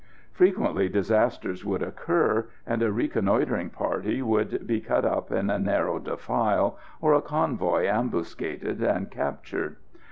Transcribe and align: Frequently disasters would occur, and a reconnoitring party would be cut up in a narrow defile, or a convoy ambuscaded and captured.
Frequently 0.33 0.89
disasters 0.89 1.63
would 1.63 1.83
occur, 1.83 2.49
and 2.65 2.81
a 2.81 2.91
reconnoitring 2.91 3.69
party 3.69 4.23
would 4.23 4.65
be 4.65 4.81
cut 4.81 5.05
up 5.05 5.31
in 5.31 5.51
a 5.51 5.59
narrow 5.59 5.99
defile, 5.99 6.79
or 7.01 7.13
a 7.13 7.21
convoy 7.21 7.85
ambuscaded 7.85 8.81
and 8.81 9.11
captured. 9.11 9.75